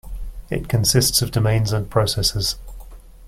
It 0.49 0.67
consists 0.67 1.21
of 1.21 1.29
domains 1.29 1.71
and 1.71 1.87
processes. 1.87 2.55